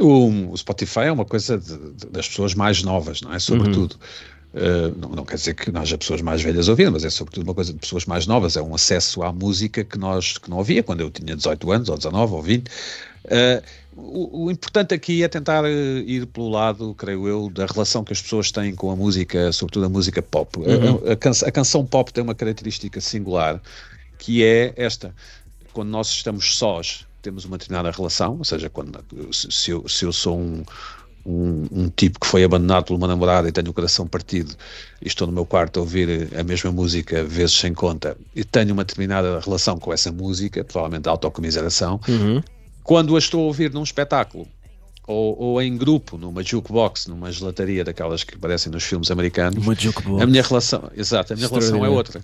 [0.00, 3.38] o, o, Spotify é uma coisa de, de, das pessoas mais novas, não é?
[3.38, 3.94] Sobretudo.
[3.94, 4.36] Uhum.
[4.56, 7.44] Uh, não, não, quer dizer que não haja pessoas mais velhas ouvindo, mas é sobretudo
[7.44, 10.58] uma coisa de pessoas mais novas, é um acesso à música que nós que não
[10.58, 12.66] havia quando eu tinha 18 anos, ou 19, ou 20.
[12.66, 12.70] Uh,
[13.26, 13.62] eh,
[13.94, 18.22] o, o, importante aqui é tentar ir pelo lado, creio eu, da relação que as
[18.22, 20.58] pessoas têm com a música, sobretudo a música pop.
[20.58, 21.06] Uhum.
[21.06, 23.60] A, a, canção, a canção pop tem uma característica singular,
[24.18, 25.14] que é esta,
[25.72, 30.12] quando nós estamos sós temos uma determinada relação, ou seja, quando, se, eu, se eu
[30.12, 30.62] sou um,
[31.26, 34.54] um, um, tipo que foi abandonado por uma namorada e tenho o coração partido
[35.02, 38.72] e estou no meu quarto a ouvir a mesma música vezes sem conta e tenho
[38.72, 42.40] uma determinada relação com essa música, provavelmente autocomiseração, uhum.
[42.84, 44.46] quando a estou a ouvir num espetáculo
[45.04, 49.64] ou, ou, em grupo, numa jukebox, numa gelataria daquelas que aparecem nos filmes americanos,
[50.22, 52.20] a minha relação, exato, a minha relação é outra.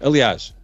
[0.00, 0.54] Aliás,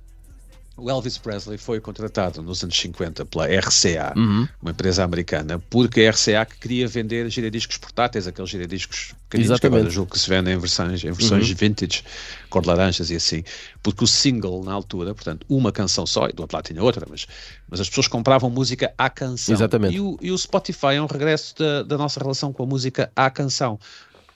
[0.76, 4.46] o Elvis Presley foi contratado nos anos 50 pela RCA, uhum.
[4.60, 9.66] uma empresa americana, porque a RCA que queria vender giradiscos portáteis, aqueles giradiscos pequeninos que
[9.66, 11.54] agora julgo que se vendem em versões, em versões uhum.
[11.56, 12.04] vintage,
[12.50, 13.42] cor de laranjas e assim,
[13.82, 17.06] porque o single na altura, portanto, uma canção só, e do outro lado tinha outra,
[17.08, 17.26] mas,
[17.68, 19.54] mas as pessoas compravam música à canção.
[19.54, 19.96] Exatamente.
[19.96, 23.10] E o, e o Spotify é um regresso da, da nossa relação com a música
[23.16, 23.78] à canção.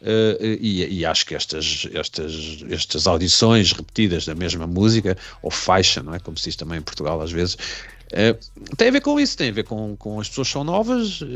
[0.01, 6.03] Uh, e, e, acho que estas, estas, estas audições repetidas da mesma música, ou faixa,
[6.03, 6.19] não é?
[6.19, 9.51] Como se diz também em Portugal às vezes, uh, tem a ver com isso, tem
[9.51, 11.27] a ver com, com as pessoas são novas uh,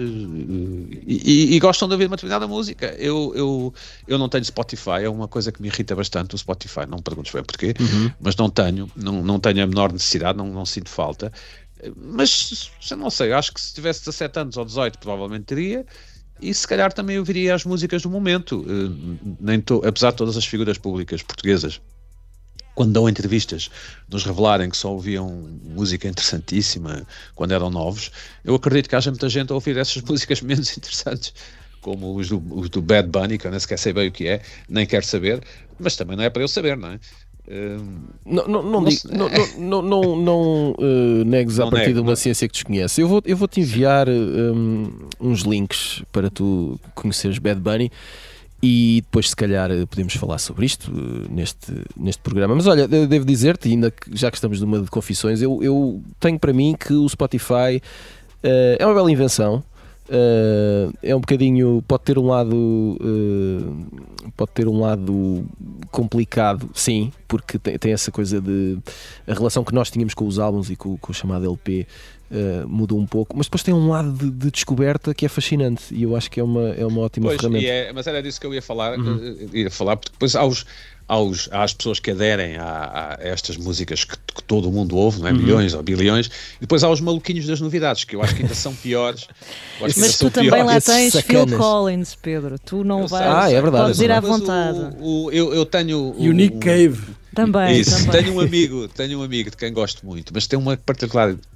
[1.06, 2.86] e, e, gostam de ouvir uma determinada música.
[2.98, 3.74] Eu, eu,
[4.08, 7.02] eu não tenho Spotify, é uma coisa que me irrita bastante o Spotify, não me
[7.02, 8.10] perguntes bem porquê, uhum.
[8.18, 11.30] mas não tenho, não, não tenho a menor necessidade, não, não sinto falta.
[11.96, 15.84] Mas, eu não sei, acho que se tivesse 17 anos ou 18 provavelmente teria,
[16.40, 18.60] e se calhar também ouviria as músicas do momento.
[18.60, 21.80] Uh, nem to, apesar de todas as figuras públicas portuguesas
[22.74, 23.70] quando dão entrevistas,
[24.08, 25.28] nos revelarem que só ouviam
[25.62, 28.10] música interessantíssima quando eram novos,
[28.44, 31.32] eu acredito que haja muita gente a ouvir essas músicas menos interessantes,
[31.80, 34.26] como os do, os do Bad Bunny, que eu nem sequer sei bem o que
[34.26, 35.42] é, nem quero saber,
[35.78, 37.00] mas também não é para eu saber, não é?
[38.24, 39.28] Não, não, não, digo, não,
[39.58, 43.02] não, não, não uh, negues a partir de uma ciência que desconhece.
[43.02, 47.90] Eu vou, eu vou te enviar um, uns links para tu conheceres Bad Bunny
[48.62, 52.54] e depois, se calhar, podemos falar sobre isto uh, neste, neste programa.
[52.54, 56.38] Mas olha, devo dizer-te, ainda que, já que estamos numa de confissões, eu, eu tenho
[56.38, 57.76] para mim que o Spotify
[58.42, 59.62] uh, é uma bela invenção.
[60.06, 65.46] Uh, é um bocadinho pode ter um lado uh, pode ter um lado
[65.90, 68.76] complicado sim porque tem, tem, essa coisa de
[69.26, 71.86] a relação que nós tínhamos com os álbuns e com, com o chamado LP
[72.30, 75.94] uh, mudou um pouco mas depois tem um lado de, de, descoberta que é fascinante
[75.94, 78.38] e eu acho que é uma, é uma ótima pois, ferramenta é, mas era disso
[78.38, 79.48] que eu ia falar uhum.
[79.54, 80.66] ia falar porque depois aos
[81.06, 85.20] aos, às pessoas que aderem a, a estas músicas que, que, todo o mundo ouve,
[85.20, 85.32] não é?
[85.32, 85.38] Uhum.
[85.38, 88.54] milhões ou bilhões, e depois há os maluquinhos das novidades, que eu acho que ainda
[88.54, 89.28] são piores.
[89.80, 90.66] Mas tu também piores.
[90.66, 94.10] lá tens Phil Collins, Pedro, tu não eu vais, ah, é verdade, podes é ir
[94.10, 94.78] à vontade.
[94.98, 96.14] O, o, eu, eu tenho...
[96.16, 97.00] Unique Cave.
[97.34, 98.06] Também, Isso.
[98.06, 98.22] também.
[98.22, 100.78] Tenho um amigo, tenho um amigo de quem gosto muito, mas tem uma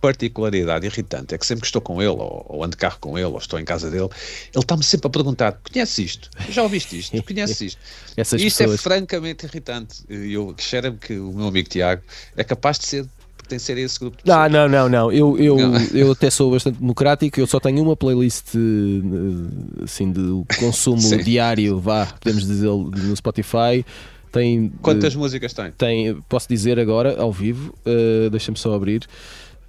[0.01, 3.17] particularidade irritante, é que sempre que estou com ele, ou, ou ando de carro com
[3.17, 4.09] ele, ou estou em casa dele,
[4.55, 6.31] ele está-me sempre a perguntar, conheces isto?
[6.51, 7.23] Já ouviste isto?
[7.23, 7.81] Conheces isto?
[8.17, 8.81] Essas isto é pessoas...
[8.81, 10.03] é francamente irritante.
[10.09, 12.03] Eu cheiro-me que o meu amigo Tiago
[12.37, 13.07] é capaz de ser
[13.49, 14.19] pertencer a esse grupo.
[14.25, 15.13] não, não, não, não.
[15.13, 15.81] Eu, eu, não.
[15.95, 17.41] eu até sou bastante democrático.
[17.41, 18.53] Eu só tenho uma playlist
[19.83, 20.21] assim de
[20.61, 23.85] consumo diário, vá, podemos dizer, no Spotify.
[24.31, 25.71] Tem, Quantas uh, músicas tem?
[25.73, 29.07] Tem, posso dizer agora, ao vivo, uh, deixa-me só abrir,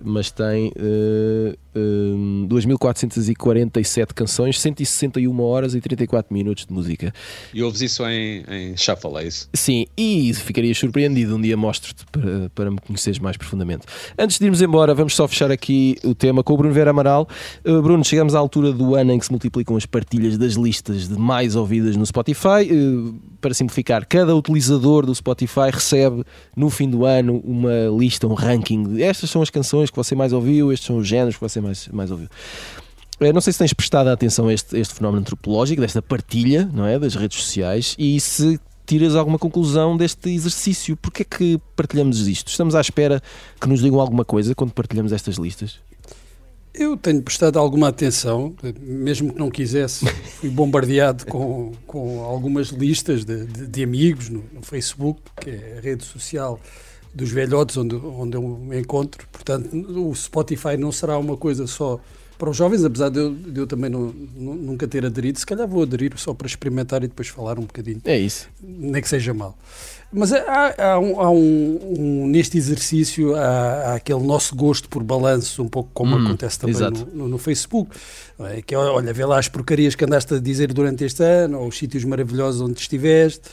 [0.01, 7.13] mas tem uh, uh, 2.447 canções, 161 horas e 34 minutos de música.
[7.53, 9.49] E ouves isso em, em shuffle, é isso?
[9.53, 13.85] Sim, e ficarias surpreendido, um dia mostro-te para, para me conheceres mais profundamente.
[14.17, 17.27] Antes de irmos embora, vamos só fechar aqui o tema com o Bruno Vera Amaral.
[17.65, 21.07] Uh, Bruno, chegamos à altura do ano em que se multiplicam as partilhas das listas
[21.07, 22.69] de mais ouvidas no Spotify.
[22.71, 26.23] Uh, para simplificar, cada utilizador do Spotify recebe
[26.55, 29.01] no fim do ano uma lista, um ranking.
[29.01, 31.87] Estas são as canções que você mais ouviu, estes são os géneros que você mais,
[31.89, 32.27] mais ouviu.
[33.19, 36.85] Eu não sei se tens prestado atenção a este, este fenómeno antropológico, desta partilha não
[36.85, 40.97] é, das redes sociais e se tiras alguma conclusão deste exercício.
[40.97, 42.47] Porquê é que partilhamos isto?
[42.47, 43.21] Estamos à espera
[43.59, 45.79] que nos digam alguma coisa quando partilhamos estas listas?
[46.73, 50.05] Eu tenho prestado alguma atenção, mesmo que não quisesse,
[50.39, 55.75] fui bombardeado com, com algumas listas de, de, de amigos no, no, Facebook, que é
[55.77, 56.59] a rede social
[57.13, 59.27] dos velhotes onde, onde eu me encontro.
[59.31, 61.99] Portanto, o Spotify não será uma coisa só
[62.39, 65.37] para os jovens, apesar de eu, de eu também não, nunca ter aderido.
[65.37, 68.01] Se calhar vou aderir só para experimentar e depois falar um bocadinho.
[68.05, 68.47] É isso.
[68.63, 69.57] Nem que seja mal.
[70.11, 75.03] Mas há, há, um, há um, um, neste exercício há, há, aquele nosso gosto por
[75.03, 77.91] balanço, um pouco como hum, acontece também no, no, no, Facebook.
[78.39, 78.61] É?
[78.61, 81.77] Que olha, vê lá as porcarias que andaste a dizer durante este ano, ou os
[81.77, 83.49] sítios maravilhosos onde estiveste.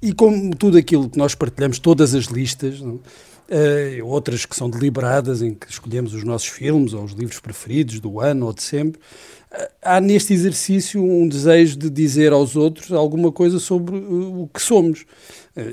[0.00, 5.42] E como tudo aquilo que nós partilhamos, todas as listas, uh, outras que são deliberadas,
[5.42, 9.00] em que escolhemos os nossos filmes ou os livros preferidos do ano ou de sempre,
[9.52, 14.48] uh, há neste exercício um desejo de dizer aos outros alguma coisa sobre uh, o
[14.48, 15.04] que somos.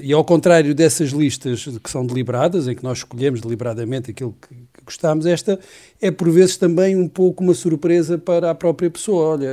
[0.01, 4.55] E ao contrário dessas listas que são deliberadas, em que nós escolhemos deliberadamente aquilo que,
[4.55, 5.59] que gostamos, esta
[6.01, 9.33] é por vezes também um pouco uma surpresa para a própria pessoa.
[9.33, 9.49] Olha,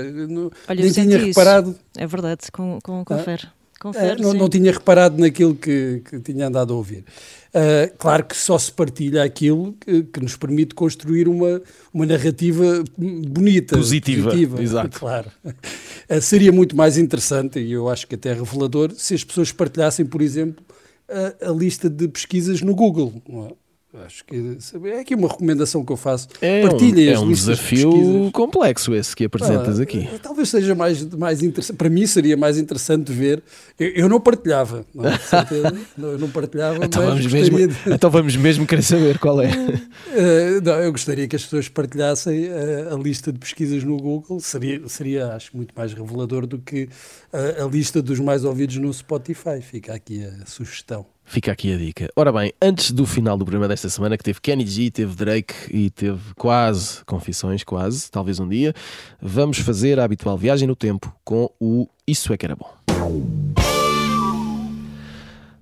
[0.68, 1.74] Olha nem tinha reparado.
[1.96, 3.42] É verdade, com, com, confere.
[3.44, 3.60] Ah?
[3.80, 7.02] Confere, não, não, tinha reparado naquilo que, que tinha andado a ouvir.
[7.48, 11.62] Uh, claro que só se partilha aquilo que, que, nos permite construir uma,
[11.92, 14.28] uma narrativa bonita, positiva.
[14.28, 14.98] positiva exato.
[14.98, 15.30] Claro.
[15.42, 20.04] Uh, seria muito mais interessante, e eu acho que até revelador, se as pessoas partilhassem,
[20.04, 20.62] por exemplo,
[21.08, 23.14] a, a lista de pesquisas no Google.
[23.92, 26.29] Acho que é aqui uma recomendação que eu faço.
[26.40, 27.90] É Partilhem um, é um desafio
[28.26, 30.09] de complexo esse que apresentas ah, aqui.
[30.22, 31.76] Talvez seja mais, mais interessante.
[31.76, 33.42] Para mim seria mais interessante ver.
[33.76, 35.18] Eu, eu não partilhava, não, é?
[35.98, 36.85] não, eu não partilhava.
[36.85, 37.74] então, vamos mesmo, de...
[37.87, 39.48] então vamos mesmo querer saber qual é.
[39.48, 44.38] Uh, não, eu gostaria que as pessoas partilhassem a, a, lista de pesquisas no Google.
[44.38, 46.88] Seria, seria, acho, muito mais revelador do que
[47.33, 49.61] a, a lista dos mais ouvidos no Spotify.
[49.61, 51.05] Fica aqui a sugestão.
[51.30, 52.10] Fica aqui a dica.
[52.16, 55.54] Ora bem, antes do final do programa desta semana, que teve Kenny G, teve Drake
[55.70, 58.74] e teve quase confissões, quase, talvez um dia,
[59.22, 62.74] vamos fazer a habitual viagem no tempo com o Isso é que era bom.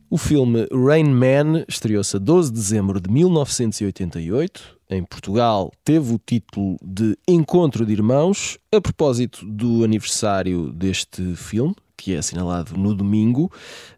[0.08, 4.78] O filme Rain Man estreou-se a 12 de dezembro de 1988.
[4.88, 11.76] Em Portugal, teve o título de Encontro de Irmãos, a propósito do aniversário deste filme,
[11.98, 13.52] que é assinalado no domingo,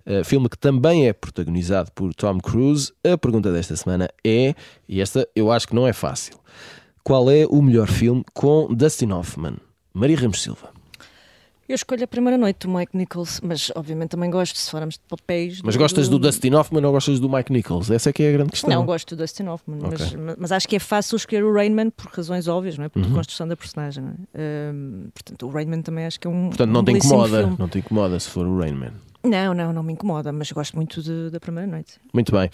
[0.07, 2.93] uh, filme que também é protagonizado por Tom Cruise.
[3.05, 4.55] A pergunta desta semana é,
[4.89, 6.41] e esta eu acho que não é fácil,
[7.05, 9.57] qual é o melhor filme com Dustin Hoffman?
[9.93, 10.80] Maria Ramos Silva.
[11.71, 15.03] Eu escolho a primeira noite do Mike Nichols, mas obviamente também gosto, se formos de
[15.09, 15.63] papéis.
[15.63, 16.19] Mas gostas do...
[16.19, 17.93] do Dustin Hoffman ou gostas do Mike Nichols?
[17.93, 18.71] Essa é que é a grande questão.
[18.71, 20.17] Não, gosto do Dustin Hoffman, okay.
[20.17, 22.89] mas, mas, acho que é fácil escolher o Rainman por razões óbvias, não é?
[22.89, 23.13] Por uhum.
[23.13, 24.03] construção da personagem.
[24.35, 24.73] É?
[24.75, 26.49] Um, portanto, o Rainman também acho que é um.
[26.49, 27.57] Portanto, não um te incomoda, filme.
[27.57, 28.91] não te incomoda se for o Rainman.
[29.23, 32.01] Não, não, não me incomoda, mas gosto muito de, da primeira noite.
[32.13, 32.51] Muito bem.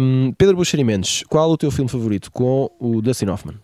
[0.00, 3.54] Um, Pedro Buxerimentos, qual o teu filme favorito com o Dustin Hoffman?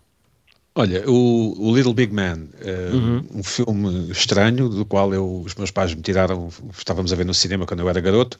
[0.79, 3.25] Olha, o, o, Little Big Man, uh, uhum.
[3.33, 7.33] um filme estranho, do qual eu, os meus pais me tiraram, estávamos a ver no
[7.33, 8.37] cinema quando eu era garoto,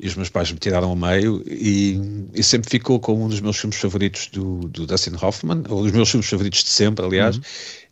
[0.00, 2.00] e os meus pais me tiraram ao meio, e,
[2.32, 5.92] e sempre ficou como um dos meus filmes favoritos do, do Dustin Hoffman, ou dos
[5.92, 7.42] meus filmes favoritos de sempre, aliás, uhum.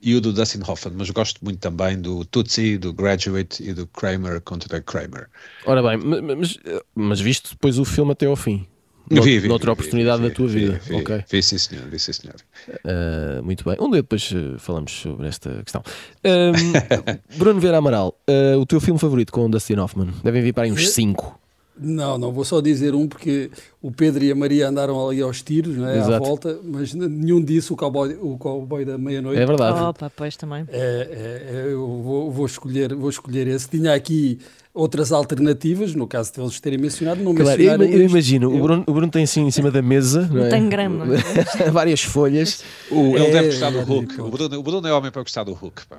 [0.01, 3.86] e o do Dustin Hoffman, mas gosto muito também do Tootsie, do Graduate e do
[3.86, 5.28] Kramer contra Kramer.
[5.66, 6.59] Ora bem, mas,
[6.95, 8.66] mas viste depois o filme até ao fim?
[9.11, 10.80] No, vi, vi, noutra vi, oportunidade vi, da tua vida.
[10.84, 11.24] Vi, ok.
[11.30, 11.84] Vi, sim, senhor.
[11.88, 12.36] Vi, sim, senhor.
[12.84, 13.76] Uh, muito bem.
[13.80, 15.82] Um dia depois uh, falamos sobre esta questão.
[16.24, 16.72] Um,
[17.38, 20.09] Bruno Vera Amaral, uh, o teu filme favorito com o Dustin Hoffman?
[20.22, 21.41] Devem vir para aí uns 5.
[21.78, 23.50] Não, não, vou só dizer um porque
[23.80, 25.98] o Pedro e a Maria andaram ali aos tiros, não é?
[25.98, 29.40] à volta, mas nenhum disse o cowboy, o cowboy da meia-noite.
[29.40, 29.80] É verdade.
[29.80, 30.66] Opa, pois também.
[30.68, 33.70] É, é, é eu vou, vou, escolher, vou escolher esse.
[33.70, 34.38] Tinha aqui
[34.74, 37.84] outras alternativas, no caso de eles terem mencionado, não claro, mencionaram.
[37.84, 38.56] Eu, eu imagino, eu...
[38.56, 40.50] O, Bruno, o Bruno tem assim em cima da mesa não é?
[40.50, 41.06] tem grama.
[41.72, 42.62] várias folhas.
[42.90, 44.20] O, ele é, deve gostar do Hulk.
[44.20, 45.86] O Bruno, o Bruno é homem para gostar do Hulk.
[45.86, 45.98] Pá,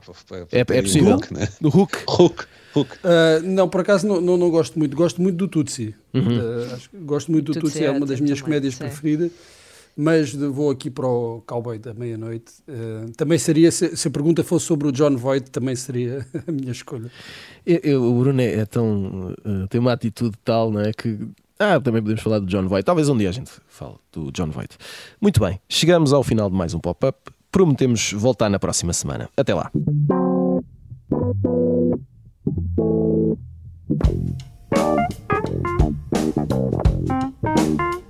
[0.51, 1.13] é, é possível.
[1.13, 1.49] Hulk, né?
[1.59, 1.97] Do Hulk.
[2.07, 2.45] Hulk.
[2.74, 2.91] Hulk.
[2.97, 4.95] Uh, não, por acaso não, não, não, gosto muito.
[4.95, 5.95] Gosto muito do Tutsi.
[6.13, 6.21] Uhum.
[6.21, 8.80] Uh, acho, gosto muito do Tutsi, Tutsi é, uma das minhas também, comédias sim.
[8.80, 9.32] preferidas.
[9.95, 12.51] Mas vou aqui para o Cowboy da Meia-Noite.
[12.67, 16.51] Uh, também seria, se, se, a pergunta fosse sobre o John Voight, também seria a
[16.51, 17.11] minha escolha.
[17.63, 19.36] Eu, eu, o Bruno é, é tão.
[19.45, 20.91] Uh, tem uma atitude tal, não é?
[20.91, 21.19] Que.
[21.59, 22.84] Ah, também podemos falar do John Voight.
[22.84, 24.76] Talvez um dia a gente fale do John Voight.
[25.21, 27.32] Muito bem, chegamos ao final de mais um pop-up.
[27.51, 29.30] Prometemos voltar na próxima semana.
[29.38, 29.71] Até lá.
[32.46, 32.78] Thank
[37.80, 38.03] you.